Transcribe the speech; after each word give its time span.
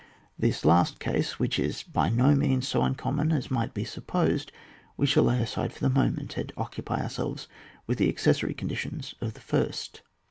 This 0.35 0.65
last 0.65 0.97
case, 0.99 1.37
which 1.37 1.59
is 1.59 1.83
by 1.83 2.09
no 2.09 2.33
means 2.33 2.73
BO 2.73 2.81
uncommon 2.81 3.31
as 3.31 3.51
might 3.51 3.71
be 3.75 3.83
supposed, 3.85 4.51
we 4.97 5.05
shall 5.05 5.21
lay 5.25 5.39
aside 5.39 5.71
for 5.71 5.79
the 5.81 5.91
moment, 5.93 6.37
and 6.37 6.51
occupy 6.57 7.03
ourselves 7.03 7.47
with 7.85 7.99
the 7.99 8.09
accessory 8.09 8.55
con 8.55 8.69
ditions 8.69 9.13
of 9.21 9.35
the 9.35 9.41
first. 9.41 10.01